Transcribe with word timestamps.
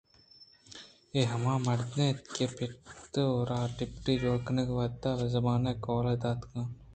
اے 1.13 1.21
ہمامرد 1.33 1.95
اَت 2.03 2.17
کہ 2.35 2.45
پت 2.55 3.13
ءَ 3.23 3.27
را 3.49 3.59
ڈپٹی 3.75 4.13
جوڑ 4.21 4.37
کنگ 4.45 4.69
ءِ 4.71 4.75
وتی 4.79 5.09
زبان 5.35 5.61
ءَ 5.71 5.81
قولے 5.85 6.15
داتگ 6.21 6.43
اَت 6.55 6.75